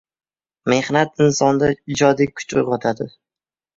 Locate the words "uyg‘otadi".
2.63-3.09